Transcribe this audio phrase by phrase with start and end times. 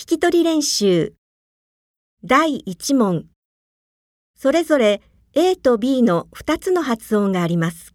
[0.00, 1.12] 聞き取り練習。
[2.24, 3.26] 第1問。
[4.34, 5.02] それぞれ
[5.34, 7.92] A と B の2つの発音があります。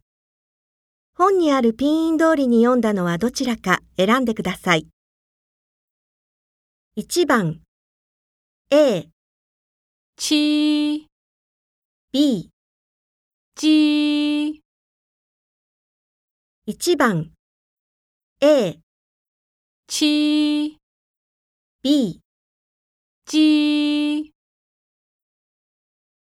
[1.16, 4.88] 本にあるピンイン通りに読んだのはどちらか選んでください。
[6.96, 7.62] 1番
[8.70, 9.10] A、
[10.16, 11.08] 七
[12.12, 12.52] B、
[13.56, 14.62] 鸡
[16.68, 17.32] 1番
[18.42, 18.80] A、
[19.88, 20.78] 七
[21.86, 22.20] B、
[23.26, 24.34] 鸡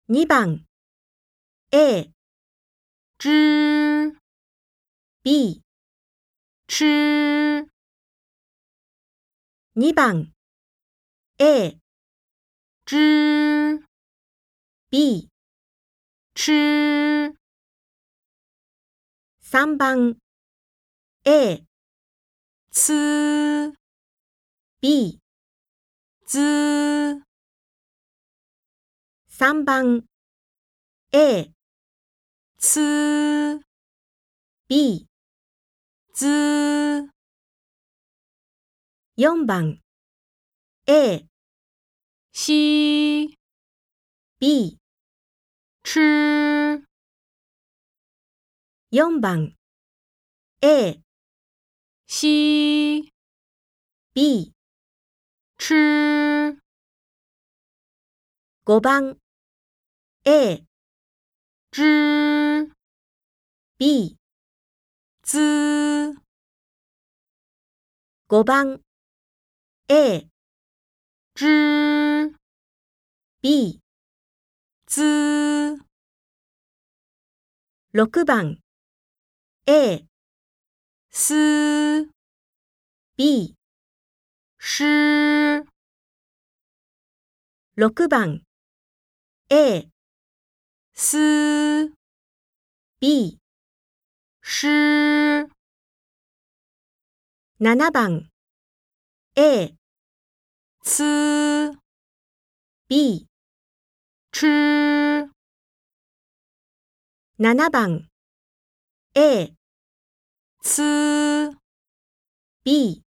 [0.06, 0.66] 2番
[1.70, 2.12] A、
[3.16, 4.12] 知
[5.22, 5.62] B、
[6.68, 7.66] 吃
[9.74, 10.34] 2番
[11.38, 11.80] A、
[12.84, 13.80] 知
[14.90, 15.30] B、
[16.34, 17.32] 吃
[19.40, 20.20] 3番
[21.24, 21.64] A、
[22.70, 23.73] 吃
[24.80, 25.18] B、
[26.26, 27.22] 滋
[29.28, 30.04] 3番。
[31.12, 31.52] A、
[32.59, 33.60] 吃
[34.66, 35.06] B、
[36.12, 37.09] 滋
[39.16, 39.78] 4番。
[40.88, 41.28] A、
[42.32, 43.38] 西
[44.40, 44.80] B、
[45.84, 46.82] 吃
[48.90, 49.54] 4番。
[50.60, 51.01] A、
[52.08, 53.12] 西
[54.12, 54.55] B、
[55.59, 56.59] 吃。
[58.65, 59.18] 5番。
[60.24, 60.66] A、
[61.71, 62.73] 知。
[63.79, 64.16] B、
[65.22, 66.15] 滋。
[68.28, 68.81] 5番。
[69.88, 70.28] A、
[71.34, 72.34] 知。
[73.41, 73.81] B、
[74.87, 75.78] 滋。
[77.93, 78.60] 6番。
[79.66, 80.06] A、
[81.10, 82.10] 思。
[83.16, 83.56] B、
[84.69, 85.64] 诗
[87.76, 88.42] 6番
[89.48, 89.88] A、
[90.92, 91.94] 思
[92.98, 93.38] B、
[94.42, 95.48] 诗
[97.60, 98.28] 7番
[99.36, 99.76] A、
[100.82, 101.72] 吃
[102.88, 103.28] B、
[104.32, 105.30] 吃
[107.38, 108.08] 7番
[109.14, 109.54] A、
[110.60, 111.56] 吃
[112.64, 113.05] B、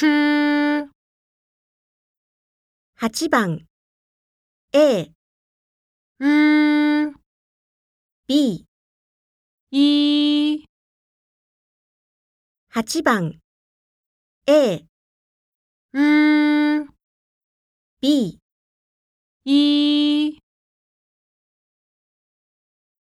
[0.00, 0.06] 吃
[2.96, 3.66] 8番
[4.72, 5.12] A、
[6.18, 7.12] 日
[8.26, 8.64] B、
[9.70, 10.64] 一
[12.72, 13.40] 8番
[14.46, 14.86] A、
[15.92, 16.88] 日
[18.00, 18.40] B、
[19.44, 20.39] 一